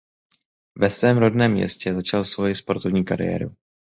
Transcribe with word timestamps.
Ve 0.75 0.89
svém 0.89 1.17
rodném 1.17 1.51
městě 1.51 1.93
začal 1.93 2.23
svoji 2.25 2.55
sportovní 2.55 3.03
kariéru. 3.05 3.55